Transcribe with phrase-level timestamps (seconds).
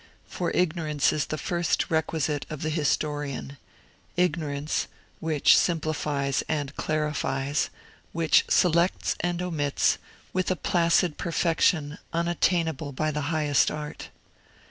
[0.25, 3.57] For ignorance is the first requisite of the historian
[4.17, 4.87] ignorance,
[5.19, 7.69] which simplifies and clarifies,
[8.11, 9.99] which selects and omits,
[10.33, 14.09] with a placid perfection unattainable by the highest art.